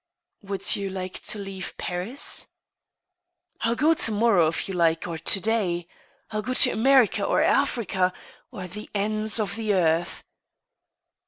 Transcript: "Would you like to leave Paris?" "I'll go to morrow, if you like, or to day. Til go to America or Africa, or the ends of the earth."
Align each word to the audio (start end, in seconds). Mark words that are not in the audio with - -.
"Would 0.41 0.75
you 0.75 0.89
like 0.89 1.19
to 1.25 1.37
leave 1.37 1.77
Paris?" 1.77 2.47
"I'll 3.61 3.75
go 3.75 3.93
to 3.93 4.11
morrow, 4.11 4.47
if 4.47 4.67
you 4.67 4.73
like, 4.73 5.05
or 5.07 5.19
to 5.19 5.39
day. 5.39 5.87
Til 6.31 6.41
go 6.41 6.55
to 6.55 6.71
America 6.71 7.23
or 7.23 7.43
Africa, 7.43 8.11
or 8.49 8.65
the 8.67 8.89
ends 8.95 9.39
of 9.39 9.55
the 9.55 9.75
earth." 9.75 10.23